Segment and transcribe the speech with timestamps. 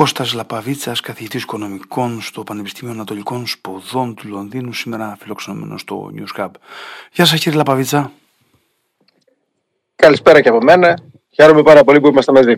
[0.00, 6.50] Κώστας Λαπαβίτσας, καθηγητής οικονομικών στο Πανεπιστήμιο Ανατολικών Σποδών του Λονδίνου, σήμερα φιλοξενούμενος στο News Hub.
[7.12, 8.12] Γεια σας κύριε Λαπαβίτσα.
[9.96, 10.98] Καλησπέρα και από μένα.
[11.30, 12.56] Χαίρομαι πάρα πολύ που είμαστε μαζί.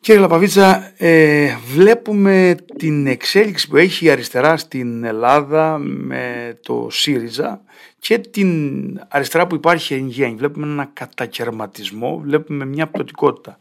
[0.00, 7.62] Κύριε Λαπαβίτσα, ε, βλέπουμε την εξέλιξη που έχει η αριστερά στην Ελλάδα με το ΣΥΡΙΖΑ
[7.98, 10.34] και την αριστερά που υπάρχει εν γέννη.
[10.36, 13.58] Βλέπουμε ένα κατακαιρματισμό, βλέπουμε μια πτωτικότητα.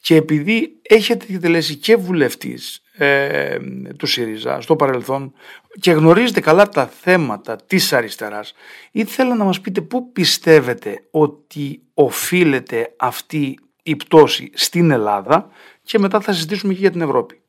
[0.00, 3.58] Και επειδή έχετε τελέσει και βουλευτής ε,
[3.96, 5.32] του ΣΥΡΙΖΑ στο παρελθόν
[5.80, 8.54] και γνωρίζετε καλά τα θέματα της αριστεράς,
[8.90, 15.50] ήθελα να μας πείτε πού πιστεύετε ότι οφείλεται αυτή η πτώση στην Ελλάδα
[15.82, 17.40] και μετά θα συζητήσουμε και για την Ευρώπη.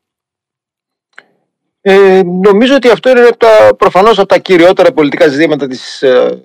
[1.82, 6.44] Ε, νομίζω ότι αυτό είναι τα, προφανώς από τα κυριότερα πολιτικά ζητήματα της, ε,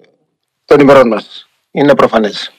[0.65, 1.49] των ημερών μας.
[1.71, 2.53] Είναι προφανές.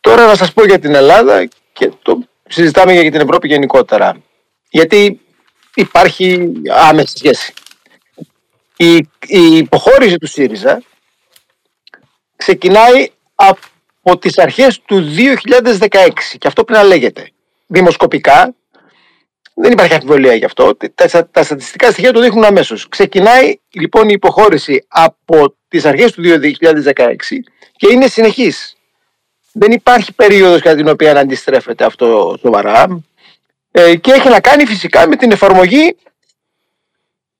[0.00, 4.22] Τώρα να σας πω για την Ελλάδα και το συζητάμε για την Ευρώπη γενικότερα.
[4.70, 5.20] Γιατί
[5.74, 7.52] υπάρχει άμεση σχέση.
[8.76, 10.82] Η, η υποχώρηση του ΣΥΡΙΖΑ
[12.36, 13.60] ξεκινάει από
[14.18, 15.04] τις αρχές του
[15.88, 15.88] 2016
[16.38, 17.30] και αυτό πρέπει να λέγεται
[17.66, 18.54] δημοσκοπικά.
[19.54, 20.76] Δεν υπάρχει αμφιβολία γι' αυτό.
[20.94, 22.88] Τα, τα στατιστικά στοιχεία το δείχνουν αμέσως.
[22.88, 27.16] Ξεκινάει λοιπόν η υποχώρηση από τις αρχές του 2016
[27.76, 28.76] και είναι συνεχής.
[29.52, 33.02] Δεν υπάρχει περίοδος κατά την οποία να αντιστρέφεται αυτό σοβαρά.
[33.70, 35.96] Ε, και έχει να κάνει φυσικά με την εφαρμογή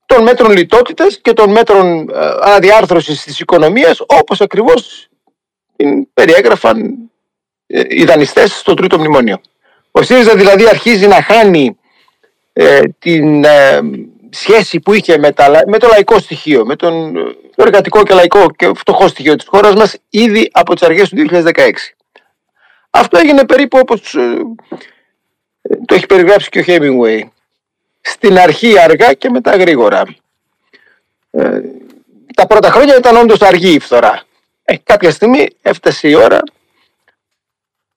[0.06, 4.41] των μέτρων λιτότητας και των μέτρων ε, αναδιάρθρωσης της οικονομίας, όπως
[5.81, 6.97] ακριβώ περιέγραφαν
[7.67, 9.41] ε, οι δανειστές στο τρίτο μνημόνιο.
[9.91, 11.77] Ο ΣΥΡΙΖΑ δηλαδή αρχίζει να χάνει
[12.53, 13.81] ε, την ε,
[14.31, 17.12] σχέση που είχε με, τα, με το λαϊκό στοιχείο, με τον,
[17.56, 21.27] το εργατικό και λαϊκό και φτωχό στοιχείο της χώρας μας ήδη από τις αρχές του
[21.31, 21.70] 2016.
[22.91, 24.37] Αυτό έγινε περίπου όπως ε,
[25.84, 27.20] το έχει περιγράψει και ο Hemingway.
[28.00, 30.03] Στην αρχή αργά και μετά γρήγορα.
[32.34, 34.25] τα πρώτα χρόνια ήταν όντως αργή η φθορά.
[34.76, 36.41] Κάποια στιγμή έφτασε η ώρα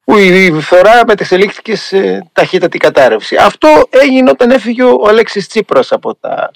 [0.03, 3.35] που η φθορά μετεξελίχθηκε σε ταχύτατη κατάρρευση.
[3.35, 6.51] Αυτό έγινε όταν έφυγε ο Αλέξης Τσίπρας από τα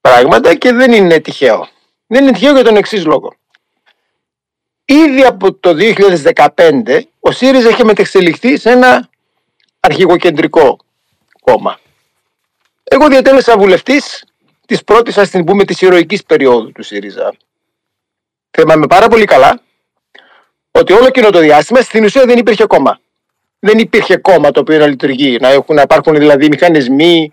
[0.00, 1.68] πράγματα και δεν είναι τυχαίο.
[2.06, 3.34] Δεν είναι τυχαίο για τον εξής λόγο.
[4.84, 9.08] Ήδη από το 2015 ο ΣΥΡΙΖΑ είχε μετεξελιχθεί σε ένα
[9.80, 10.78] αρχηγοκεντρικό
[11.40, 11.78] κόμμα.
[12.84, 14.24] Εγώ διατέλεσα βουλευτής
[14.66, 17.34] της πρώτης, ας την πούμε, της ηρωικής περίοδου του ΣΥΡΙΖΑ.
[18.50, 19.60] Θυμάμαι πάρα πολύ καλά
[20.70, 23.00] ότι όλο εκείνο το διάστημα στην ουσία δεν υπήρχε κόμμα.
[23.58, 27.32] Δεν υπήρχε κόμμα το οποίο να λειτουργεί, να, έχουν, να υπάρχουν δηλαδή μηχανισμοί,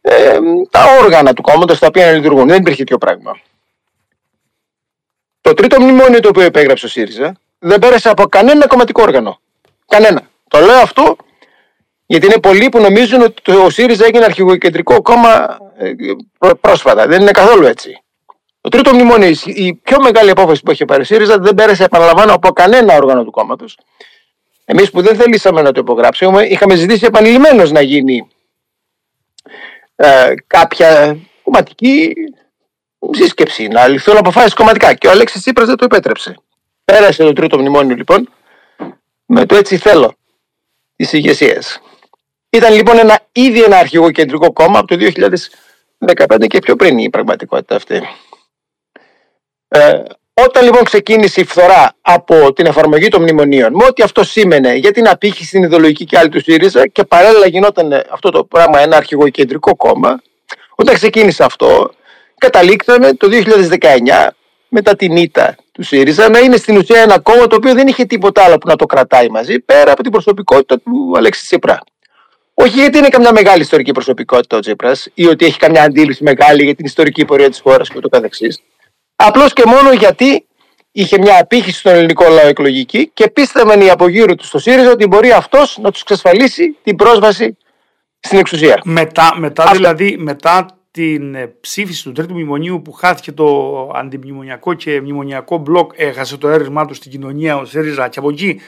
[0.00, 0.38] ε,
[0.70, 2.48] τα όργανα του κόμματος τα οποία να λειτουργούν.
[2.48, 3.38] Δεν υπήρχε τέτοιο πράγμα.
[5.40, 9.40] Το τρίτο μνημόνιο το οποίο επέγραψε ο ΣΥΡΙΖΑ δεν πέρασε από κανένα κομματικό όργανο.
[9.86, 10.22] Κανένα.
[10.48, 11.16] Το λέω αυτό
[12.06, 15.92] γιατί είναι πολλοί που νομίζουν ότι ο ΣΥΡΙΖΑ έγινε αρχηγοκεντρικό κόμμα ε,
[16.60, 17.06] πρόσφατα.
[17.06, 18.03] Δεν είναι καθόλου έτσι.
[18.64, 22.32] Το τρίτο μνημόνιο, η πιο μεγάλη απόφαση που έχει πάρει η ΣΥΡΙΖΑ δεν πέρασε, επαναλαμβάνω,
[22.32, 23.78] από κανένα όργανο του κόμματος.
[24.64, 28.28] Εμείς που δεν θελήσαμε να το υπογράψουμε, είχαμε ζητήσει επανειλημμένως να γίνει
[29.96, 32.12] ε, κάποια κομματική
[33.10, 34.94] σύσκεψη, να ληφθούν αποφάσεις κομματικά.
[34.94, 36.36] Και ο Αλέξης Τσίπρας δεν το επέτρεψε.
[36.84, 38.28] Πέρασε το τρίτο μνημόνιο λοιπόν
[39.26, 40.14] με το έτσι θέλω
[40.96, 41.80] της ηγεσίας.
[42.50, 44.96] Ήταν λοιπόν ένα, ήδη ένα αρχηγό κεντρικό κόμμα από το
[45.98, 48.02] 2015 και πιο πριν η πραγματικότητα αυτή.
[49.76, 50.02] Ε,
[50.34, 54.92] όταν λοιπόν ξεκίνησε η φθορά από την εφαρμογή των μνημονίων, με ό,τι αυτό σήμαινε για
[54.92, 58.96] την απήχηση στην ιδεολογική και άλλη του ΣΥΡΙΖΑ και παράλληλα γινόταν αυτό το πράγμα ένα
[58.96, 60.22] αρχηγοκεντρικό κόμμα,
[60.74, 61.90] όταν ξεκίνησε αυτό,
[62.38, 63.28] καταλήξαμε το
[63.80, 64.28] 2019
[64.68, 68.04] μετά την ήττα του ΣΥΡΙΖΑ να είναι στην ουσία ένα κόμμα το οποίο δεν είχε
[68.04, 71.78] τίποτα άλλο που να το κρατάει μαζί πέρα από την προσωπικότητα του Αλέξη Τσίπρα.
[72.54, 76.64] Όχι γιατί είναι καμιά μεγάλη ιστορική προσωπικότητα ο Τσίπρας ή ότι έχει καμιά αντίληψη μεγάλη
[76.64, 78.60] για την ιστορική πορεία της χώρας και ούτω καθεξής.
[79.16, 80.46] Απλώς και μόνο γιατί
[80.92, 84.90] είχε μια απήχηση στον ελληνικό λαό εκλογική και πίστευαν οι από γύρω τους στο ΣΥΡΙΖΑ
[84.90, 87.56] ότι μπορεί αυτός να τους εξασφαλίσει την πρόσβαση
[88.20, 88.80] στην εξουσία.
[88.84, 95.00] Μετά, μετά δηλαδή, μετά την ε, ψήφιση του τρίτου μνημονίου που χάθηκε το αντιμνημονιακό και
[95.00, 98.60] μνημονιακό μπλοκ, έχασε το έρευμά του στην κοινωνία ο ΣΥΡΙΖΑ και από εκεί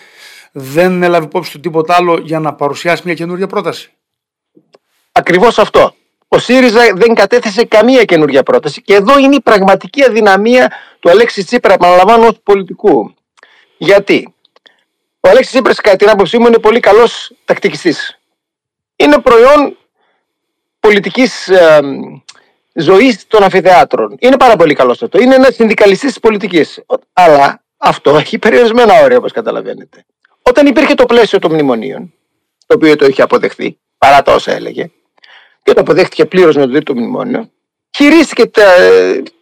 [0.52, 3.90] δεν έλαβε υπόψη του τίποτα άλλο για να παρουσιάσει μια καινούργια πρόταση.
[5.12, 5.94] Ακριβώς αυτό
[6.36, 8.82] ο ΣΥΡΙΖΑ δεν κατέθεσε καμία καινούργια πρόταση.
[8.82, 13.14] Και εδώ είναι η πραγματική αδυναμία του Αλέξη Τσίπρα, επαναλαμβάνω, ως πολιτικού.
[13.76, 14.34] Γιατί;
[15.20, 18.18] Ο Αλέξης Τσίπρας, κατά την άποψή μου, είναι πολύ καλός τακτικιστής.
[18.96, 19.76] Είναι προϊόν
[20.80, 21.80] πολιτικής ε,
[22.74, 24.16] ζωής των αφιδεάτρων.
[24.18, 25.20] Είναι πάρα πολύ καλός αυτό.
[25.20, 26.84] Είναι ένας συνδικαλιστής της πολιτικής.
[27.12, 30.04] Αλλά αυτό έχει περιορισμένα όρια, όπως καταλαβαίνετε.
[30.42, 32.12] Όταν υπήρχε το πλαίσιο των μνημονίων,
[32.66, 34.90] το οποίο το είχε αποδεχθεί, παρά τα όσα έλεγε,
[35.66, 37.50] και το αποδέχτηκε πλήρως με το τρίτο μνημόνιο,
[37.96, 38.62] χειρίστηκε τα,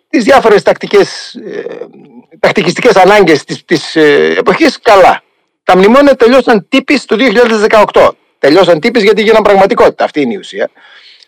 [0.09, 1.63] τις διάφορες τακτικές, ε,
[2.39, 5.23] τακτικιστικές ανάγκες της, της ε, εποχής καλά.
[5.63, 7.17] Τα μνημόνια τελειώσαν τύπης το
[7.93, 8.09] 2018.
[8.39, 10.71] Τελειώσαν τύπης γιατί γίναν πραγματικότητα, αυτή είναι η ουσία.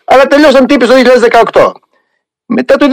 [0.05, 0.93] Αλλά τελειώσαν τύπης το
[1.51, 1.71] 2018.
[2.45, 2.87] Μετά το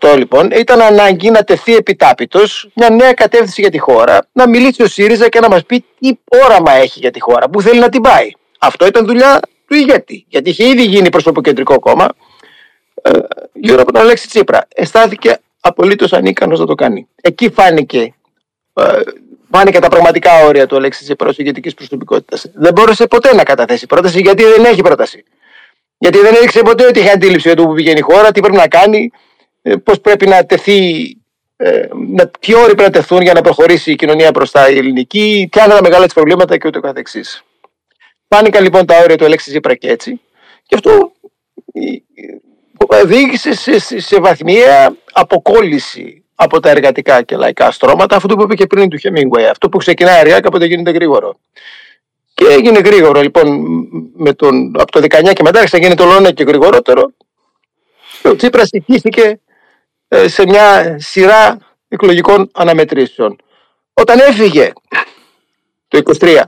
[0.00, 4.82] 2018 λοιπόν ήταν ανάγκη να τεθεί επιτάπητος μια νέα κατεύθυνση για τη χώρα, να μιλήσει
[4.82, 7.88] ο ΣΥΡΙΖΑ και να μας πει τι όραμα έχει για τη χώρα, που θέλει να
[7.88, 8.30] την πάει.
[8.58, 12.08] Αυτό ήταν δουλειά του ηγέτη, γιατί είχε ήδη γίνει προσωποκεντρικό κόμμα
[13.02, 13.10] ε,
[13.52, 14.66] γύρω από τον Αλέξη Τσίπρα.
[14.74, 17.08] Αισθάθηκε απολύτως ανίκανος να το κάνει.
[17.20, 18.14] Εκεί φάνηκε
[18.74, 19.00] ε,
[19.50, 22.50] φάνηκε τα πραγματικά όρια του Αλέξη Τσίπρα ως ηγετικής προσωπικότητας.
[22.54, 25.24] Δεν μπόρεσε ποτέ να καταθέσει πρόταση γιατί δεν έχει πρόταση.
[25.98, 28.56] Γιατί δεν έδειξε ποτέ ότι είχε αντίληψη για το που πηγαίνει η χώρα, τι πρέπει
[28.56, 29.10] να κάνει,
[29.62, 31.06] ε, πώς πρέπει να τεθεί,
[31.56, 31.86] ε,
[32.16, 35.64] να, ποιοι όροι πρέπει να τεθούν για να προχωρήσει η κοινωνία μπροστά η ελληνική, ποια
[35.64, 37.44] είναι τα μεγάλα της προβλήματα και ούτω καθεξής.
[38.28, 40.20] Πάνηκαν λοιπόν τα όρια του Αλέξη Ζήπρα και έτσι.
[40.66, 41.12] Και αυτό
[42.76, 48.54] οδήγησε σε, σε, σε βαθμιαία αποκόλληση από τα εργατικά και λαϊκά στρώματα, αυτό που είπε
[48.54, 49.48] και πριν του Χεμίγκουε.
[49.48, 51.38] Αυτό που ξεκινάει αργά, κάποτε γίνεται γρήγορο.
[52.34, 53.64] Και έγινε γρήγορο λοιπόν
[54.16, 57.12] με τον, από το 19 και μετά άρχισε να γίνεται όλο και γρηγορότερο.
[58.22, 59.40] Και ο Τσίπρας ηχήθηκε
[60.08, 61.58] ε, σε μια σειρά
[61.88, 63.36] εκλογικών αναμετρήσεων.
[63.94, 64.72] Όταν έφυγε
[65.88, 66.42] το 23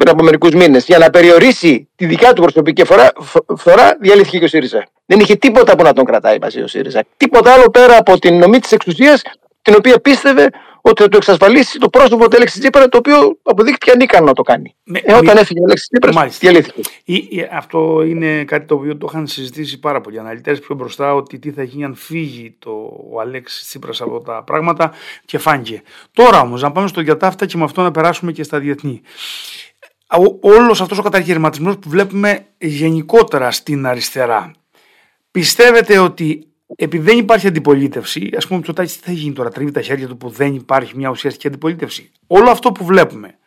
[0.00, 3.12] πριν από μερικούς μήνες για να περιορίσει τη δικιά του προσωπική φορά,
[3.56, 4.86] φθορά, διαλύθηκε και ο ΣΥΡΙΖΑ.
[5.06, 7.04] Δεν είχε τίποτα που να τον κρατάει μαζί ο ΣΥΡΙΖΑ.
[7.16, 9.22] Τίποτα άλλο πέρα από την νομή της εξουσίας,
[9.62, 10.50] την οποία πίστευε
[10.80, 14.42] ότι θα του εξασφαλίσει το πρόσωπο του Αλέξη Τσίπρα, το οποίο αποδείχτηκε ανίκανο να το
[14.42, 14.74] κάνει.
[14.84, 16.82] Με, ε, όταν έφυγε ο Αλέξης Τσίπρας, διαλύθηκε.
[17.52, 21.50] αυτό είναι κάτι το οποίο το είχαν συζητήσει πάρα πολλοί αναλυτές πιο μπροστά, ότι τι
[21.50, 22.70] θα γίνει αν φύγει το,
[23.10, 24.92] ο Αλέξης Τσίπρας από τα πράγματα
[25.24, 25.82] και φάνηκε.
[26.12, 29.02] Τώρα όμως, να πάμε στο διατάφτα και με αυτό να περάσουμε και στα διεθνή.
[30.40, 34.50] Όλος αυτός ο καταγερματισμός που βλέπουμε γενικότερα στην αριστερά.
[35.30, 39.80] Πιστεύετε ότι επειδή δεν υπάρχει αντιπολίτευση, ας πούμε, το τι θα γίνει τώρα, τρίβει τα
[39.80, 43.38] χέρια του που δεν υπάρχει μια ουσιαστική αντιπολίτευση; Όλο αυτό που βλέπουμε,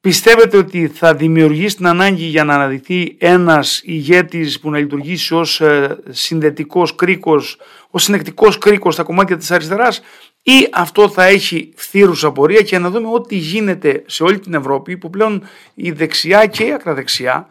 [0.00, 5.60] πιστεύετε ότι θα δημιουργήσει την ανάγκη για να αναδειχθεί ένας ηγέτης που να λειτουργήσει ως
[5.60, 7.58] ε, συνδετικός κρίκος,
[7.90, 10.00] ως συνεκτικός κρίκος στα κομμάτια της αριστεράς,
[10.46, 14.96] ή αυτό θα έχει θύρουσα πορεία και να δούμε ό,τι γίνεται σε όλη την Ευρώπη,
[14.96, 15.42] που πλέον
[15.74, 17.48] η δεξιά και η ακραδεξιά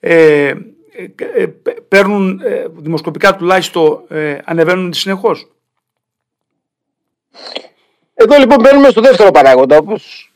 [0.00, 0.54] ε,
[0.94, 1.46] ε, ε,
[1.88, 4.02] παίρνουν ε, δημοσκοπικά τουλάχιστον
[4.44, 5.52] ανεβαίνουν συνεχώς.
[8.14, 10.32] Εδώ λοιπόν μπαίνουμε στο δεύτερο παράγοντα όπως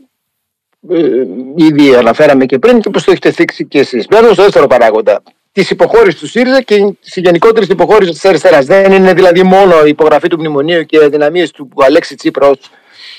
[1.56, 4.06] ήδη αναφέραμε και πριν και όπως το έχετε θίξει και εσείς.
[4.06, 5.22] Μπαίνουμε στο δεύτερο παράγοντα
[5.56, 6.76] της υποχώρησης του ΣΥΡΙΖΑ και
[7.12, 8.66] τη γενικότερη υποχώρηση της αριστεράς.
[8.66, 12.52] Δεν είναι δηλαδή μόνο η υπογραφή του μνημονίου και οι αδυναμίε του Αλέξη Τσίπρα ω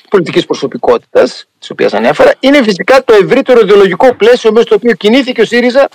[0.09, 2.33] πολιτικής προσωπικότητας, της οποίας ανέφερα.
[2.39, 5.89] Είναι φυσικά το ευρύτερο ιδεολογικό πλαίσιο μέσα στο οποίο κινήθηκε ο ΣΥΡΙΖΑ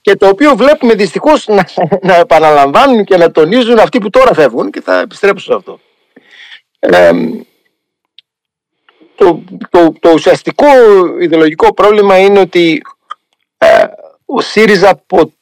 [0.00, 1.68] και το οποίο βλέπουμε δυστυχώς να,
[2.02, 5.80] να επαναλαμβάνουν και να τονίζουν αυτοί που τώρα φεύγουν και θα επιστρέψω σε αυτό.
[6.78, 7.10] Ε,
[9.14, 10.66] το, το, το ουσιαστικό
[11.20, 12.82] ιδεολογικό πρόβλημα είναι ότι
[13.58, 13.84] ε,
[14.24, 15.32] ο ΣΥΡΙΖΑ ποτέ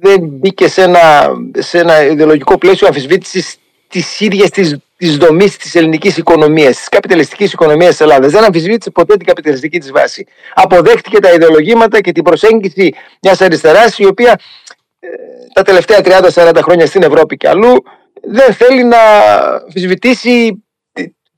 [0.00, 3.56] δεν μπήκε σε ένα, σε ένα ιδεολογικό πλαίσιο αμφισβήτησης
[3.88, 8.32] της ίδιας της της δομής της ελληνικής οικονομίας, της καπιταλιστικής οικονομίας της Ελλάδας.
[8.32, 10.26] Δεν αμφισβήτησε ποτέ την καπιταλιστική της βάση.
[10.54, 14.40] Αποδέχτηκε τα ιδεολογήματα και την προσέγγιση μιας αριστεράς, η οποία
[15.00, 15.08] ε,
[15.52, 16.00] τα τελευταία
[16.34, 17.82] 30-40 χρόνια στην Ευρώπη και αλλού
[18.22, 18.98] δεν θέλει να
[19.64, 20.64] αμφισβητήσει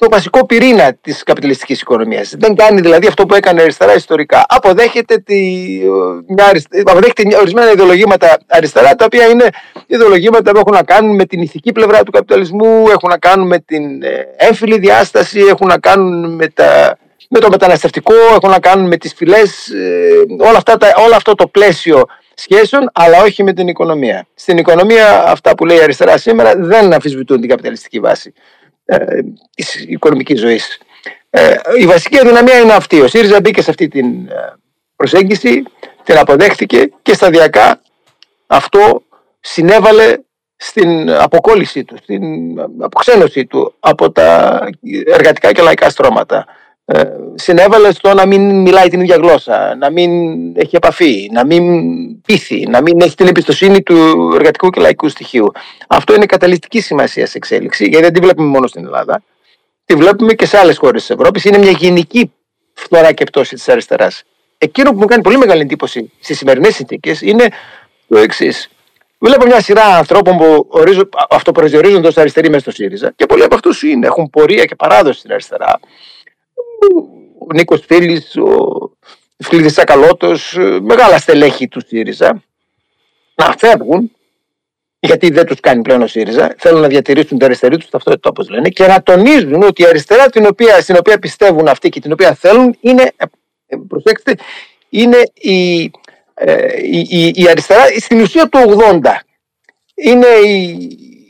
[0.05, 2.35] το βασικό πυρήνα της καπιταλιστικής οικονομίας.
[2.39, 4.45] Δεν κάνει δηλαδή αυτό που έκανε αριστερά ιστορικά.
[4.49, 5.35] Αποδέχεται, τη,
[6.27, 9.49] μια, αποδέχεται ορισμένα ιδεολογήματα αριστερά, τα οποία είναι
[9.87, 13.59] ιδεολογήματα που έχουν να κάνουν με την ηθική πλευρά του καπιταλισμού, έχουν να κάνουν με
[13.59, 18.87] την ε, έμφυλη διάσταση, έχουν να κάνουν με, τα, με το μεταναστευτικό, έχουν να κάνουν
[18.87, 19.69] με τις φυλές.
[19.69, 24.27] Ε, όλα, αυτά, όλο αυτό το πλαίσιο σχέσεων, αλλά όχι με την οικονομία.
[24.35, 28.33] Στην οικονομία, αυτά που λέει η αριστερά σήμερα δεν αμφισβητούν την καπιταλιστική βάση
[28.85, 28.97] ε,
[29.55, 30.79] της οικονομικής ζωής.
[31.31, 33.01] Ε, η βασική αδυναμία είναι αυτή.
[33.01, 34.53] Ο ΣΥΡΙΖΑ μπήκε σε αυτή την ε,
[34.97, 35.63] προσέγγιση,
[36.03, 37.81] την αποδέχτηκε και σταδιακά
[38.47, 39.03] αυτό
[39.41, 40.19] συνέβαλε
[40.57, 42.23] στην αποκόλληση του, στην
[42.81, 44.59] αποξένωση του από τα
[45.07, 46.47] εργατικά και λαϊκά στρώματα.
[46.87, 47.03] Ε,
[47.35, 50.11] συνέβαλε στο να μην μιλάει την ίδια γλώσσα, να μην
[50.57, 55.53] έχει επαφή, να μην πείθει, να μην έχει την εμπιστοσύνη του εργατικού και λαϊκού στοιχείου.
[55.89, 59.23] Αυτό είναι καταληστική σημασία σε εξέλιξη, γιατί δεν τη βλέπουμε μόνο στην Ελλάδα.
[59.85, 61.45] Τη βλέπουμε και σε άλλες χώρες της Ευρώπης.
[61.45, 62.33] Είναι μια γενική
[62.73, 64.23] φθορά και πτώση της αριστεράς.
[64.59, 67.49] Εκείνο που μου κάνει πολύ μεγάλη εντύπωση στις σημερινές συνθήκες είναι
[68.09, 68.69] το εξής.
[69.19, 70.69] Βλέπω μια σειρά ανθρώπων που
[71.31, 75.33] αυτοπροσδιορίζονται ως αριστεροί μέσα στο ΣΥΡΙΖΑ και πολλοί από αυτούς έχουν πορεία και παράδοση στην
[75.33, 75.81] αριστερά
[77.39, 78.91] ο Νίκος Φίλης, ο
[79.39, 82.43] Φιλίδης Σακαλώτος, μεγάλα στελέχη του ΣΥΡΙΖΑ,
[83.35, 84.11] να φεύγουν
[85.05, 88.49] γιατί δεν τους κάνει πλέον ο ΣΥΡΙΖΑ, θέλουν να διατηρήσουν την αριστερή τους ταυτότητα όπως
[88.49, 92.13] λένε και να τονίζουν ότι η αριστερά την οποία, στην οποία πιστεύουν αυτοί και την
[92.13, 93.13] οποία θέλουν είναι,
[93.67, 94.35] ε, προσέξτε,
[94.89, 95.91] είναι η,
[96.35, 98.59] ε, η, η, αριστερά στην ουσία του
[99.03, 99.11] 80.
[99.95, 100.89] Είναι η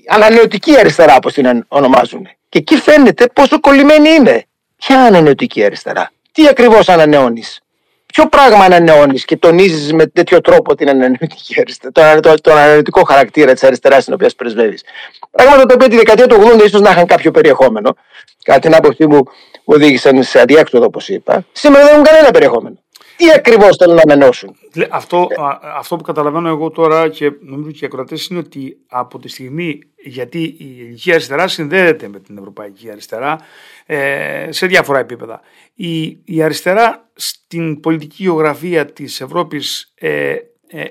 [0.08, 2.28] ανανεωτική αριστερά όπως την ονομάζουν.
[2.48, 4.46] Και εκεί φαίνεται πόσο κολλημένη είναι.
[4.86, 7.60] Ποια ανανεωτική αριστερά; Τι ακριβώς ανανεώνεις;
[8.06, 13.52] Ποιο πράγμα ανανεώνεις και τονίζεις με τέτοιο τρόπο την ανανεωτική αριστερά, το, το, ανανεωτικό χαρακτήρα
[13.52, 14.82] της αριστεράς την οποία πρεσβεύεις;
[15.30, 17.96] Πράγματα τα οποία τη δεκαετία του 80 ίσως να είχαν κάποιο περιεχόμενο,
[18.42, 19.22] κατά την άποψή μου
[19.64, 21.46] οδήγησαν σε αδιέξοδο, όπως είπα.
[21.52, 22.83] Σήμερα δεν έχουν κανένα περιεχόμενο.
[23.16, 24.56] Τι ακριβώς θέλουν να ανανεώσουν.
[24.90, 25.28] Αυτό,
[25.76, 29.78] αυτό που καταλαβαίνω εγώ τώρα και νομίζω και οι ακροατές είναι ότι από τη στιγμή
[30.04, 33.38] γιατί η ελληνική αριστερά συνδέεται με την ευρωπαϊκή αριστερά
[33.86, 35.40] ε, σε διάφορα επίπεδα.
[35.74, 40.36] Η, η αριστερά στην πολιτική γεωγραφία της Ευρώπης ε, ε,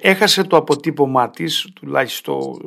[0.01, 2.59] έχασε το αποτύπωμά της, τουλάχιστον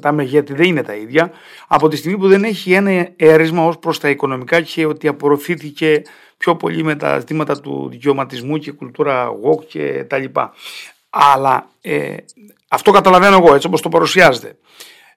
[0.00, 1.30] τα μεγέθη δεν είναι τα ίδια,
[1.66, 6.02] από τη στιγμή που δεν έχει ένα έρισμα ως προς τα οικονομικά και ότι απορροφήθηκε
[6.36, 10.54] πιο πολύ με τα ζητήματα του δικαιωματισμού και κουλτούρα walk και τα λοιπά.
[11.10, 12.16] Αλλά ε,
[12.68, 14.56] αυτό καταλαβαίνω εγώ έτσι όπως το παρουσιάζεται.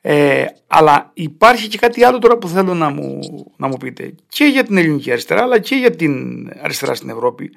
[0.02, 3.20] Ε, αλλά υπάρχει και κάτι άλλο τώρα που θέλω να μου,
[3.58, 7.50] να μου πείτε και για την ελληνική αριστερά αλλά και για την αριστερά στην Ευρώπη.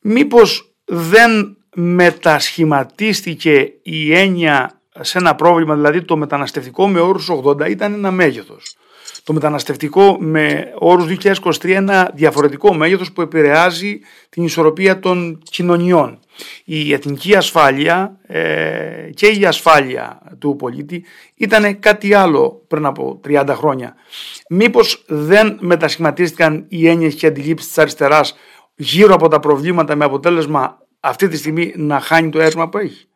[0.00, 7.92] Μήπως δεν μετασχηματίστηκε η έννοια σε ένα πρόβλημα, δηλαδή το μεταναστευτικό με όρους 80 ήταν
[7.92, 8.76] ένα μέγεθος
[9.26, 11.06] το μεταναστευτικό με όρους
[11.42, 16.18] 2023 ένα διαφορετικό μέγεθος που επηρεάζει την ισορροπία των κοινωνιών.
[16.64, 21.04] Η εθνική ασφάλεια ε, και η ασφάλεια του πολίτη
[21.34, 23.94] ήταν κάτι άλλο πριν από 30 χρόνια.
[24.48, 28.36] Μήπως δεν μετασχηματίστηκαν οι έννοιες και αντιλήψεις της αριστεράς
[28.74, 33.08] γύρω από τα προβλήματα με αποτέλεσμα αυτή τη στιγμή να χάνει το αίρμα που έχει;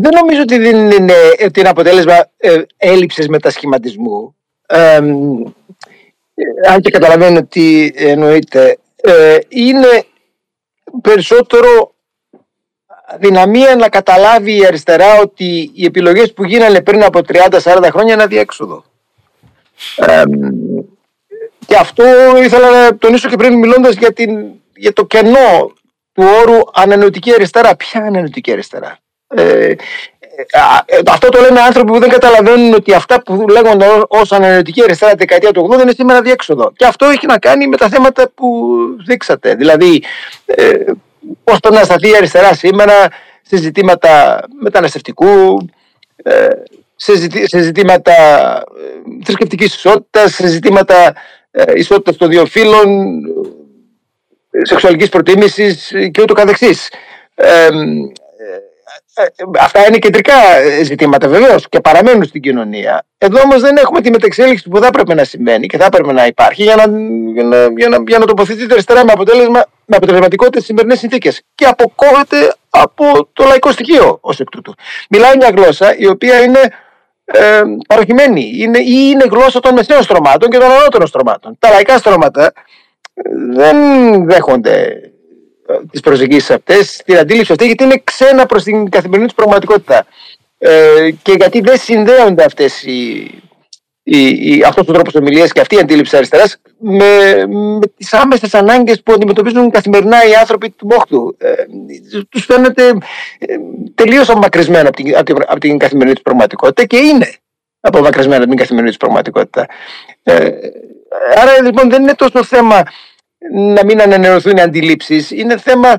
[0.00, 4.36] Δεν νομίζω ότι δεν είναι, ότι είναι αποτέλεσμα ε, έλλειψης μετασχηματισμού.
[4.66, 4.96] Ε,
[6.68, 8.78] αν και καταλαβαίνω τι εννοείται.
[8.96, 10.04] Ε, είναι
[11.02, 11.94] περισσότερο
[13.18, 18.22] δυναμία να καταλάβει η αριστερά ότι οι επιλογές που γίνανε πριν από 30-40 χρόνια είναι
[18.22, 18.84] αδιέξοδο.
[19.96, 20.22] Ε,
[21.66, 22.04] και αυτό
[22.42, 25.72] ήθελα να τονίσω και πριν μιλώντας για, την, για το κενό
[26.12, 27.76] του όρου ανανεωτική αριστερά.
[27.76, 29.76] Ποια ανανεωτική αριστερά; Ε, ε,
[31.10, 35.16] αυτό το λένε άνθρωποι που δεν καταλαβαίνουν ότι αυτά που λέγονται ως ανανεωτική αριστερά τη
[35.16, 36.72] δεκαετία του 80 είναι σήμερα διέξοδο.
[36.76, 39.54] Και αυτό έχει να κάνει με τα θέματα που δείξατε.
[39.54, 40.02] Δηλαδή,
[40.44, 40.74] ε,
[41.44, 43.08] πώς πρέπει να σταθεί η αριστερά σήμερα
[43.42, 45.58] σε ζητήματα μεταναστευτικού,
[46.22, 46.48] ε,
[46.96, 48.12] σε, ζητήματα
[48.56, 51.14] ε, θρησκευτικής ισότητας, σε ζητήματα
[51.50, 53.20] ε, ισότητας των δύο φύλων,
[54.62, 56.88] σεξουαλικής προτίμησης και ούτω καθεξής.
[57.34, 57.68] Ε,
[59.60, 60.32] αυτά είναι κεντρικά
[60.82, 63.04] ζητήματα βεβαίως και παραμένουν στην κοινωνία.
[63.18, 66.26] Εδώ όμως δεν έχουμε τη μετεξέλιξη που θα έπρεπε να συμβαίνει και θα έπρεπε να
[66.26, 66.82] υπάρχει για να,
[67.32, 71.42] για να, για να, για να τοποθετείται αριστερά με, αποτέλεσμα, με αποτελεσματικότητα στις σημερινές συνθήκες.
[71.54, 74.74] Και αποκόβεται από το λαϊκό στοιχείο ως εκ τούτου.
[75.10, 76.60] Μιλάει μια γλώσσα η οποία είναι
[77.24, 81.56] ε, παροχημένη είναι, ή είναι γλώσσα των μεσαίων στρωμάτων και των ανώτερων στρωμάτων.
[81.58, 82.52] Τα λαϊκά στρώματα
[83.52, 83.76] δεν
[84.24, 85.00] δέχονται
[85.90, 90.06] τις προσεγγίσεις αυτές, την αντίληψη αυτή, γιατί είναι ξένα προς την καθημερινή τους πραγματικότητα.
[90.58, 93.30] Ε, και γιατί δεν συνδέονται αυτές οι,
[94.02, 97.06] οι, αυτός ο τρόπος ομιλίας και αυτή η αντίληψη αριστεράς με,
[97.46, 101.36] με τις άμεσες ανάγκες που αντιμετωπίζουν καθημερινά οι άνθρωποι του Μόχτου.
[101.38, 101.52] Ε,
[102.28, 102.88] τους φαίνεται
[103.38, 103.56] ε,
[103.94, 107.34] τελείως απομακρυσμένα από την, από την καθημερινή τους πραγματικότητα και είναι
[107.80, 109.66] απομακρυσμένα από την καθημερινή τους πραγματικότητα.
[110.22, 110.48] Ε,
[111.36, 112.82] άρα λοιπόν δεν είναι τόσο θέμα
[113.52, 115.30] να μην ανανεωθούν οι αντιλήψεις.
[115.30, 115.96] Είναι θέμα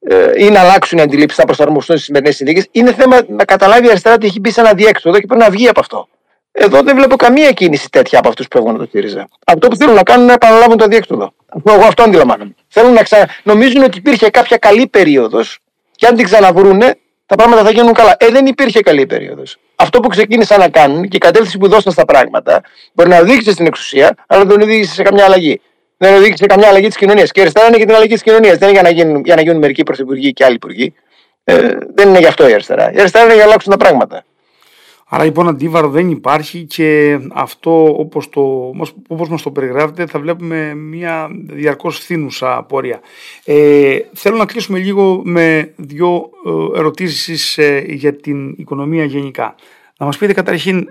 [0.00, 2.66] ε, ή να αλλάξουν οι αντιλήψεις, να προσαρμοστούν στις σημερινές συνθήκες.
[2.70, 5.50] Είναι θέμα να καταλάβει η αριστερά ότι έχει μπει σε ένα διέξοδο και πρέπει να
[5.50, 6.08] βγει από αυτό.
[6.52, 9.28] Εδώ δεν βλέπω καμία κίνηση τέτοια από αυτούς που έχουν το ΣΥΡΙΖΑ.
[9.46, 11.32] Αυτό που θέλουν να κάνουν είναι να επαναλάβουν το διέξοδο.
[11.64, 12.54] Εγώ αυτό αντιλαμβάνομαι.
[12.68, 13.28] Θέλουν να ξα...
[13.42, 15.58] Νομίζουν ότι υπήρχε κάποια καλή περίοδος
[15.96, 16.98] και αν την ξαναβρούνε,
[17.30, 18.16] τα πράγματα θα γίνουν καλά.
[18.18, 19.58] Ε, δεν υπήρχε καλή περίοδος.
[19.76, 22.60] Αυτό που ξεκίνησαν να κάνουν και η κατεύθυνση που δώσαν στα πράγματα
[22.92, 25.60] μπορεί να οδήγησε στην εξουσία, αλλά δεν οδήγησε σε καμιά αλλαγή
[26.02, 27.30] δεν οδήγησε καμιά αλλαγή της κοινωνίας.
[27.30, 28.56] Και αριστερά είναι για την αλλαγή της κοινωνίας.
[28.58, 30.94] Δεν είναι για να γίνουν, για να γίνουν μερικοί πρωθυπουργοί και άλλοι υπουργοί.
[31.44, 32.92] Ε, δεν είναι γι' αυτό η αριστερά.
[32.92, 34.24] Η αριστερά είναι για να αλλάξουν τα πράγματα.
[35.12, 38.72] Άρα λοιπόν αντίβαρο δεν υπάρχει και αυτό όπως, το,
[39.08, 43.00] όπως μας το περιγράφετε θα βλέπουμε μια διαρκώς φθήνουσα πορεία.
[43.44, 46.30] Ε, θέλω να κλείσουμε λίγο με δύο
[46.74, 49.54] ε, ερωτήσεις ε, για την οικονομία γενικά.
[49.98, 50.88] Να μας πείτε καταρχήν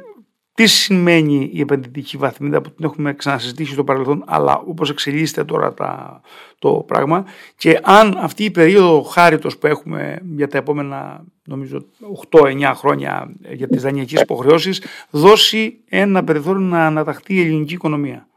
[0.60, 5.74] τι σημαίνει η επενδυτική βαθμίδα που την έχουμε ξανασυζητήσει στο παρελθόν, αλλά όπως εξελίσσεται τώρα
[5.74, 6.22] τα,
[6.60, 7.26] το πράγμα
[7.56, 11.86] και αν αυτή η περίοδο χάριτος που έχουμε για τα επόμενα νομίζω
[12.32, 18.28] 8-9 χρόνια για τις δανειακές υποχρεώσεις δώσει ένα περιθώριο να αναταχθεί η ελληνική οικονομία.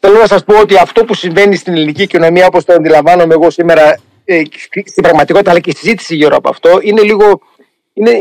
[0.00, 3.50] Θέλω να σας πω ότι αυτό που συμβαίνει στην ελληνική οικονομία όπως το αντιλαμβάνομαι εγώ
[3.50, 4.42] σήμερα ε,
[4.84, 7.40] στην πραγματικότητα αλλά και στη συζήτηση γύρω από αυτό είναι λίγο
[7.92, 8.12] είναι,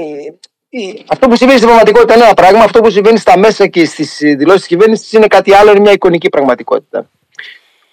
[1.07, 4.17] αυτό που συμβαίνει στην πραγματικότητα είναι ένα πράγμα, αυτό που συμβαίνει στα μέσα και στις
[4.19, 7.09] δηλώσεις της κυβέρνησης είναι κάτι άλλο, είναι μια εικονική πραγματικότητα.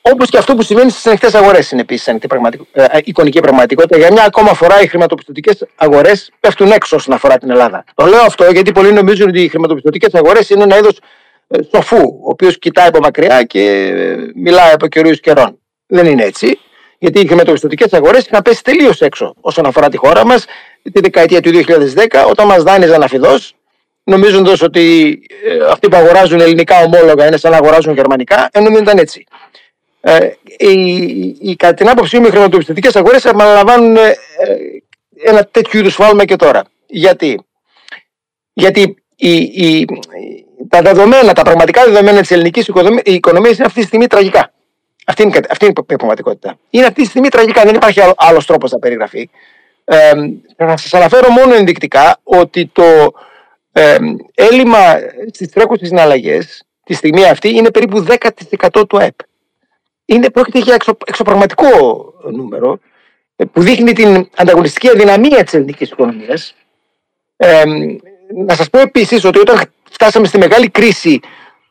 [0.02, 2.66] Όπως και αυτό που συμβαίνει στις ανοιχτές αγορές είναι επίσης πραγματικο...
[2.72, 3.96] ε, εικονική πραγματικότητα.
[3.98, 7.84] Για μια ακόμα φορά οι χρηματοπιστωτικές αγορές πέφτουν έξω όσον αφορά την Ελλάδα.
[7.94, 10.98] Το λέω αυτό γιατί πολλοί νομίζουν ότι οι χρηματοπιστωτικές αγορές είναι ένα είδος
[11.48, 15.58] ε, σοφού, ο οποίος κοιτάει από μακριά και ε, μιλάει από καιρούς καιρών.
[15.86, 16.58] Δεν είναι έτσι.
[17.02, 20.44] Γιατί οι χρηματοπιστωτικές αγορές είχαν πέσει τελείως έξω όσον αφορά τη χώρα μας
[20.82, 23.54] τη δεκαετία του 2010, όταν μας δάνειζαν αφιδός,
[24.04, 28.82] νομίζοντας ότι ε, αυτοί που αγοράζουν ελληνικά ομόλογα είναι σαν να αγοράζουν γερμανικά, ενώ δεν
[28.82, 29.26] ήταν έτσι.
[30.00, 30.72] Ε, η,
[31.40, 34.14] η, κατά την άποψή μου, οι χρηματοπιστωτικές αγορές επαναλαμβάνουν ε,
[35.24, 36.64] ένα τέτοιο είδους φάλμα και τώρα.
[36.86, 37.40] Γιατί,
[38.52, 39.84] Γιατί η, η,
[40.68, 42.70] τα δεδομένα, τα πραγματικά δεδομένα της ελληνικής
[43.04, 44.52] οικονομίας είναι αυτή τη στιγμή τραγικά.
[45.10, 46.58] Αυτή είναι, αυτή είναι η πραγματικότητα.
[46.70, 47.62] Είναι αυτή τη στιγμή τραγικά.
[47.62, 49.30] Δεν υπάρχει άλλο τρόπος να περιγραφεί.
[49.84, 50.12] Ε,
[50.56, 53.12] να σας αναφέρω μόνο ενδεικτικά ότι το
[53.72, 53.96] ε,
[54.34, 54.78] έλλειμμα
[55.32, 58.06] στις τρέχουσες συναλλαγές τη στιγμή αυτή είναι περίπου
[58.68, 59.14] 10% του ΑΕΠ
[60.10, 61.68] είναι, πρόκειται για εξω, εξωπραγματικό
[62.32, 62.78] νούμερο
[63.36, 66.54] ε, που δείχνει την ανταγωνιστική αδυναμία της ελληνικής οικονομίας.
[67.36, 67.62] Ε,
[68.46, 71.20] να σας πω επίσης ότι όταν φτάσαμε στη μεγάλη κρίση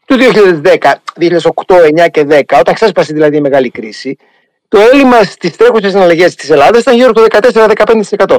[0.09, 1.75] του 2010, 2008,
[2.05, 4.17] 2009 και 2010, όταν ξέσπασε δηλαδή η μεγάλη κρίση,
[4.67, 8.37] το έλλειμμα στις τρέχουσες συναλλαγές της Ελλάδας ήταν γύρω το 14-15%.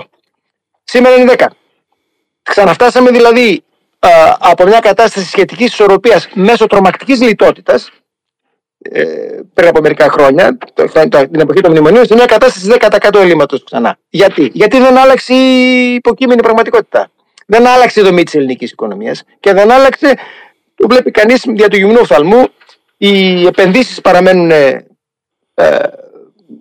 [0.84, 1.46] Σήμερα είναι 10%.
[2.42, 3.64] Ξαναφτάσαμε δηλαδή
[4.38, 7.90] από μια κατάσταση σχετικής ισορροπίας μέσω τρομακτικής λιτότητας
[8.78, 9.04] ε,
[9.54, 10.58] πριν από μερικά χρόνια,
[11.30, 13.98] την εποχή των μνημονίων, σε μια κατάσταση 10% ελλείμματος ξανά.
[14.08, 17.10] Γιατί; Γιατί δεν άλλαξε η υποκείμενη πραγματικότητα.
[17.46, 20.14] Δεν άλλαξε η δομή τη ελληνικής οικονομίας και δεν άλλαξε,
[20.80, 22.48] το βλέπει κανείς δια του γυμνού οφθαλμού,
[22.96, 24.86] οι επενδύσεις παραμένουν ε,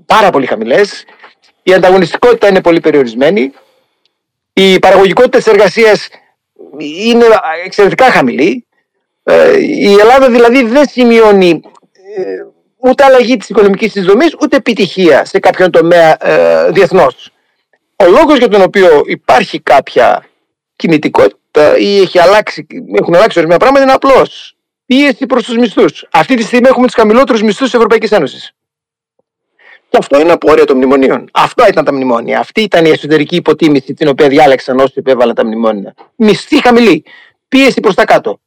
[0.06, 1.06] πάρα πολύ χαμηλές,
[1.64, 3.52] η ανταγωνιστικότητα είναι πολύ περιορισμένη,
[4.54, 6.10] η παραγωγικότητα τη εργασίας
[6.80, 7.26] είναι
[7.66, 8.68] εξαιρετικά χαμηλή.
[9.24, 11.62] Ε, η Ελλάδα δηλαδή δεν σημειώνει
[12.18, 12.24] ε,
[12.78, 17.32] ούτε αλλαγή της οικονομικής της δομής, ούτε επιτυχία σε κάποιον τομέα ε, διεθνώς.
[17.96, 20.29] Ο λόγος για τον οποίο υπάρχει κάποια
[20.80, 22.68] κινητικότητα ή έχει αλλάξει,
[23.00, 24.28] έχουν αλλάξει ορισμένα πράγματα είναι απλό.
[24.86, 26.08] Πίεση προς τους μισθούς.
[26.12, 28.54] Αυτή τη στιγμή έχουμε τους χαμηλότερους μισθούς της Ευρωπαϊκής Ένωσης.
[29.90, 31.30] Και αυτό είναι απόρρια των μνημονίων.
[31.34, 32.40] Αυτό ήταν τα μνημόνια.
[32.40, 35.94] Αυτή ήταν η εσωτερική υποτίμηση την οποία διάλεξαν όσοι επέβαλαν τα μνημόνια.
[36.16, 37.04] Μισθή χαμηλή.
[37.48, 38.40] Πίεση προς τα κάτω.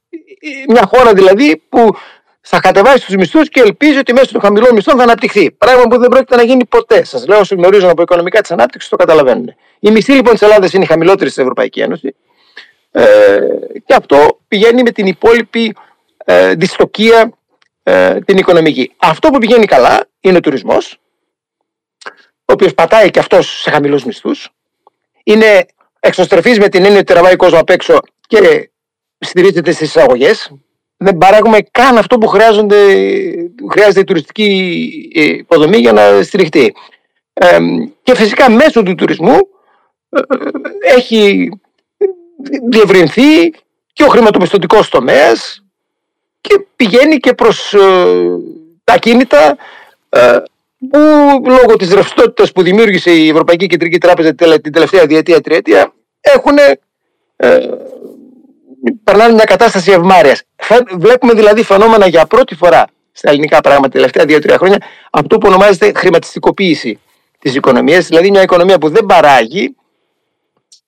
[0.68, 1.97] Μια χώρα δηλαδή που
[2.44, 5.50] θα κατεβάσει τους μισθούς και ελπίζει ότι μέσω των χαμηλών μισθών θα αναπτυχθεί.
[5.50, 7.05] Πράγμα που δεν πρόκειται να γίνει ποτέ.
[7.05, 9.55] Σας λέω όσοι γνωρίζουν από οικονομικά της ανάπτυξης το καταλαβαίνουν.
[9.78, 12.14] Η μισθή λοιπόν της Ελλάδας είναι η χαμηλότερη στην Ευρωπαϊκή Ένωση.
[12.90, 13.38] Ε,
[13.87, 15.76] και αυτό πηγαίνει με την υπόλοιπη
[16.24, 17.33] ε, δυστοκία
[17.83, 18.92] ε, την οικονομική.
[18.96, 20.98] Αυτό που πηγαίνει καλά είναι ο τουρισμός,
[22.24, 24.48] ο οποίος πατάει και αυτός σε χαμηλούς μισθούς.
[25.24, 25.66] Είναι
[26.00, 28.70] εξωστρεφής με την έννοια ότι τραβάει κόσμο απ' έξω και
[29.18, 30.52] στηρίζεται στις εισαγωγές
[31.03, 32.77] δεν παράγουμε καν αυτό που χρειάζονται,
[33.71, 36.75] χρειάζεται η τουριστική ε, υποδομή για να στηριχτεί.
[37.33, 37.59] Ε,
[38.03, 39.37] και φυσικά μέσω του τουρισμού
[40.11, 40.21] ε,
[40.97, 41.51] έχει
[42.69, 43.51] διευρυνθεί
[43.93, 45.65] και ο χρηματοπιστωτικός τομέας
[46.41, 47.75] και πηγαίνει και προς
[48.85, 49.57] τα κίνητα
[50.91, 50.99] που
[51.45, 56.57] λόγω της ρευστότητας που δημιούργησε η Ευρωπαϊκή Κεντρική Τράπεζα την τελευταία διετία τριετία έχουν
[59.05, 60.42] περνάνε μια κατάσταση ευμάρειας.
[60.99, 64.79] Βλέπουμε δηλαδή φαινόμενα για πρώτη φορά στα ελληνικά πράγματα τα τελευταία δύο-τρία χρόνια
[65.11, 67.01] αυτό που ονομάζεται χρηματιστικοποίηση
[67.38, 68.07] της οικονομίας.
[68.07, 69.77] Δηλαδή μια οικονομία που δεν παράγει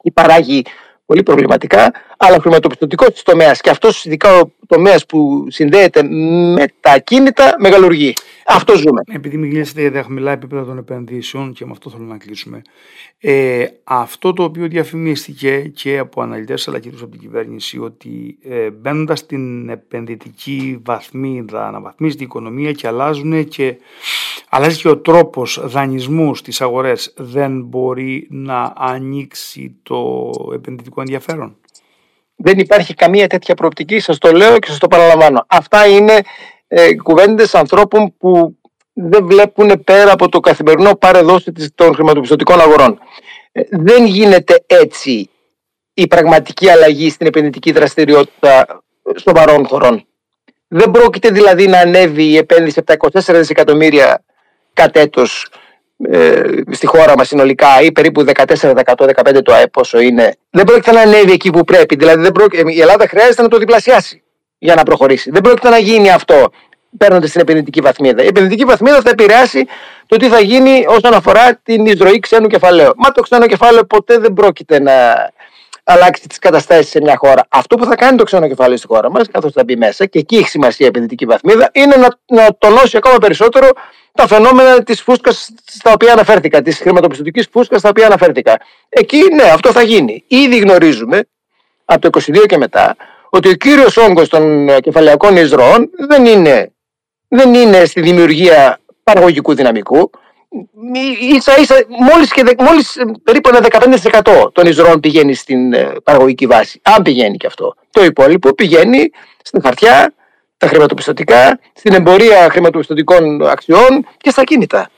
[0.02, 0.64] ή παράγει
[1.06, 6.90] πολύ προβληματικά, αλλά ο χρηματοπιστωτικός τομέας και αυτός ειδικά ο τομέας που συνδέεται με τα
[6.90, 8.12] ακίνητα μεγαλουργεί.
[8.46, 9.00] Αυτό ζούμε.
[9.12, 12.62] Επειδή μιλήσατε για τα χαμηλά επίπεδα των επενδύσεων και με αυτό θέλω να κλείσουμε.
[13.18, 18.70] Ε, αυτό το οποίο διαφημίστηκε και από αναλυτές αλλά κυρίως από την κυβέρνηση ότι ε,
[18.70, 23.76] μπαίνοντας στην επενδυτική βαθμίδα αναβαθμίζεται η οικονομία και αλλάζουν και
[24.48, 31.57] αλλάζει και ο τρόπος δανεισμού στις αγορές δεν μπορεί να ανοίξει το επενδυτικό ενδιαφέρον.
[32.37, 35.44] Δεν υπάρχει καμία τέτοια προοπτική, σας το λέω και σας το παραλαμβάνω.
[35.46, 36.20] Αυτά είναι
[36.68, 38.59] ε, κουβέντες ανθρώπων που
[38.92, 42.98] δεν βλέπουν πέρα από το καθημερινό παρεδόση των χρηματοπιστωτικών αγορών.
[43.52, 45.30] Ε, δεν γίνεται έτσι
[45.94, 48.83] η πραγματική αλλαγή στην επενδυτική δραστηριότητα
[49.16, 50.07] σοβαρών χωρών.
[50.68, 54.24] Δεν πρόκειται δηλαδή να ανέβει η επένδυση από τα 24 δισεκατομμύρια
[54.74, 55.48] κατ' έτος
[56.10, 60.34] ε, στη χώρα μας συνολικά ή περίπου 14%-15% το ΑΕΠ όσο είναι.
[60.50, 61.96] Δεν πρόκειται να ανέβει εκεί που πρέπει.
[61.96, 64.22] Δηλαδή δεν πρόκειται, η Ελλάδα χρειάζεται να το διπλασιάσει
[64.58, 65.30] για να προχωρήσει.
[65.30, 66.50] Δεν πρόκειται να γίνει αυτό
[66.98, 68.22] παίρνοντας την επενδυτική βαθμίδα.
[68.22, 69.66] Η επενδυτική βαθμίδα θα επηρεάσει
[70.06, 72.92] το τι θα γίνει όσον αφορά την εισρωή ξένου κεφαλαίου.
[72.96, 74.92] Μα το ξένο κεφάλαιο ποτέ δεν πρόκειται να
[75.85, 77.47] αλλάξει τις καταστάσεις σε μια χώρα.
[77.49, 80.18] Αυτό που θα κάνει το ξένο κεφάλαιο στη χώρα μας, καθώς θα μπει μέσα, και
[80.18, 83.68] εκεί έχει σημασία η επενδυτική βαθμίδα, είναι να, να τονώσει ακόμα περισσότερο
[84.12, 88.61] τα φαινόμενα της φούσκας στα οποία αναφέρθηκα, της χρηματοπιστωτικής φούσκας στα οποία αναφέρθηκα.
[88.88, 90.25] Εκεί, ναι, αυτό θα γίνει.
[90.27, 91.29] Ήδη γνωρίζουμε
[91.85, 92.97] από το 22 και μετά
[93.31, 96.73] ότι ο κύριος όγκος των κεφαλαιακών εισρωών δεν είναι,
[97.29, 100.11] δεν είναι στη δημιουργία παραγωγικού δυναμικού,
[101.36, 103.60] ίσα ίσα μόλις, και, μόλις περίπου ένα
[104.22, 106.80] 15% των εισρώων πηγαίνει στην ε, παραγωγική βάση.
[106.82, 107.74] Αν πηγαίνει και αυτό.
[107.90, 109.10] Το υπόλοιπο πηγαίνει
[109.42, 110.14] στην χαρτιά,
[110.56, 114.90] τα χρηματοπιστωτικά, στην εμπορία χρηματοπιστωτικών αξιών και στα κίνητα.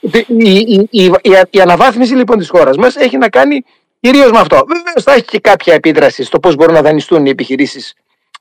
[0.00, 1.12] Η, η, η,
[1.50, 3.64] η αναβάθμιση λοιπόν της χώρας μας έχει να κάνει
[4.00, 4.64] κυρίως με αυτό.
[4.66, 7.94] Βέβαια θα έχει και κάποια επίδραση στο πώς μπορούν να δανειστούν οι επιχειρήσεις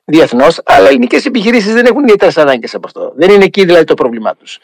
[0.05, 3.13] διεθνώς, αλλά οι ελληνικές επιχειρήσεις δεν έχουν ιδιαίτερες ανάγκες από αυτό.
[3.15, 4.59] Δεν είναι εκεί δηλαδή το πρόβλημά τους.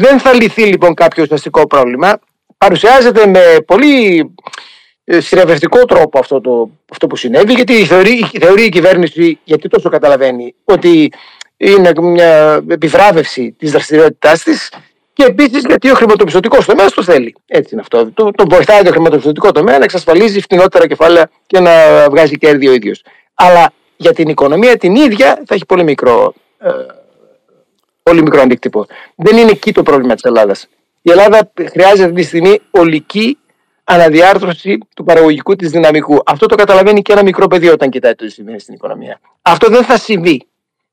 [0.00, 2.18] Δεν θα λυθεί λοιπόν κάποιο ουσιαστικό πρόβλημα.
[2.58, 4.30] Παρουσιάζεται με πολύ
[5.04, 9.88] ε, συρρευευτικό τρόπο αυτό, το, αυτό που συνέβη, γιατί θεωρεί, θεωρεί η κυβέρνηση, γιατί τόσο
[9.88, 11.12] καταλαβαίνει, ότι
[11.56, 14.72] είναι μια επιβράβευση της δραστηριότητάς της
[15.12, 17.34] και επίσης γιατί ο χρηματοπιστωτικός τομέας το θέλει.
[17.46, 18.10] Έτσι είναι αυτό.
[18.12, 21.72] Το, το βοηθάει το χρηματοπιστωτικό τομέα να εξασφαλίζει φτηνότερα κεφάλαια και να
[22.10, 23.02] βγάζει κέρδη ο ίδιος.
[23.34, 26.70] Αλλά για την οικονομία την ίδια θα έχει πολύ μικρό ε,
[28.08, 28.86] πολύ μικρό αντίκτυπο.
[29.14, 30.68] Δεν είναι εκεί το πρόβλημα της Ελλάδας.
[31.02, 33.38] Η Ελλάδα χρειάζεται αυτή τη στιγμή ολική
[33.84, 36.22] αναδιάρθρωση του παραγωγικού της δυναμικού.
[36.26, 39.20] Αυτό το καταλαβαίνει και ένα μικρό παιδί όταν κοιτάει το τι συμβαίνει στην οικονομία.
[39.42, 40.46] Αυτό δεν θα συμβεί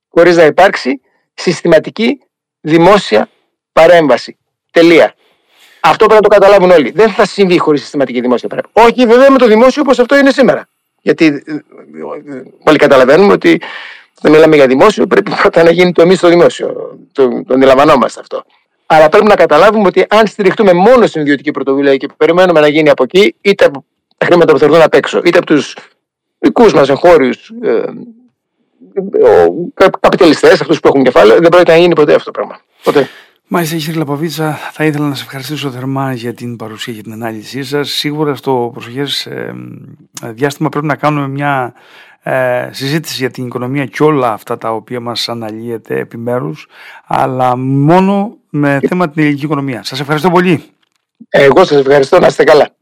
[0.09, 1.01] χωρίς να υπάρξει
[1.33, 2.19] συστηματική
[2.61, 3.29] δημόσια
[3.71, 4.37] παρέμβαση.
[4.71, 5.15] Τελεία.
[5.79, 6.91] Αυτό πρέπει να το καταλάβουν όλοι.
[6.91, 8.73] Δεν θα συμβεί χωρίς συστηματική δημόσια παρέμβαση.
[8.87, 10.67] Όχι βέβαια με το δημόσιο όπως αυτό είναι σήμερα.
[11.01, 11.61] Γιατί ε, ε,
[12.63, 13.61] όλοι καταλαβαίνουμε ότι
[14.25, 16.97] δεν μιλάμε για δημόσιο, πρέπει πρώτα να γίνει το εμείς στο δημόσιο.
[17.11, 18.43] Το, το αντιλαμβανόμαστε αυτό.
[18.85, 22.89] Αλλά πρέπει να καταλάβουμε ότι αν στηριχτούμε μόνο στην ιδιωτική πρωτοβουλία και περιμένουμε να γίνει
[22.89, 23.85] από εκεί, είτε από
[24.17, 25.75] τα χρήματα που θα έρθουν απ' έξω, είτε από τους
[26.39, 27.83] δικούς μας εγχώριους ε,
[29.99, 32.59] καπιταλιστές, αυτούς που έχουν κεφάλαιο, δεν πρόκειται να γίνει ποτέ αυτό το πράγμα.
[32.83, 33.09] Ποτέ.
[33.47, 37.63] Μάλιστα, κύριε Λαπαβίτσα, θα ήθελα να σα ευχαριστήσω θερμά για την παρουσία και την ανάλυση
[37.63, 37.89] σας.
[37.89, 39.51] Σίγουρα στο προσοχέ ε,
[40.31, 41.73] διάστημα πρέπει να κάνουμε μια
[42.27, 46.67] ε, συζήτηση για την οικονομία και όλα αυτά τα οποία μας αναλύεται επιμέρους,
[47.05, 49.83] αλλά μόνο με θέμα την ελληνική οικονομία.
[49.83, 50.63] Σας ευχαριστώ πολύ.
[51.29, 52.74] Εγώ σας ευχαριστώ να είστε καλά.